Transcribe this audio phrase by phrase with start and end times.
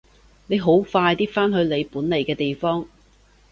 [0.47, 2.87] 你好快啲返去你本來嘅地方！